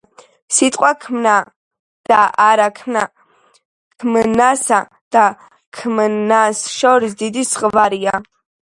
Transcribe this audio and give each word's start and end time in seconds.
„სიტყვა 0.55 0.87
თქმაა 1.03 1.35
და 2.13 2.21
არა 2.47 2.67
ქმნა. 2.81 3.05
თქმასა 3.59 4.83
და 5.17 5.29
ქმნას 5.81 6.67
შორის 6.81 7.19
დიდი 7.25 7.49
ზღვარია.“ 7.55 8.23